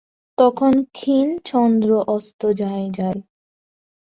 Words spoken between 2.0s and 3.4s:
অস্ত যায় যায়।